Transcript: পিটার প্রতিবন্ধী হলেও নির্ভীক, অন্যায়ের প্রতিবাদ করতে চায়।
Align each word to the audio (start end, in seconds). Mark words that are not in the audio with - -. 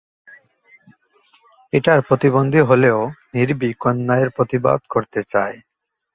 পিটার 1.73 1.99
প্রতিবন্ধী 2.01 2.61
হলেও 2.61 2.99
নির্ভীক, 3.33 3.77
অন্যায়ের 3.85 4.29
প্রতিবাদ 4.29 4.79
করতে 4.89 5.19
চায়। 5.23 5.57